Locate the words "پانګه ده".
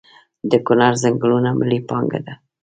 1.89-2.33